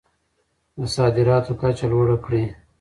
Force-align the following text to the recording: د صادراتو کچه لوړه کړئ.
د 0.77 0.79
صادراتو 0.95 1.51
کچه 1.61 1.85
لوړه 1.91 2.17
کړئ. 2.25 2.45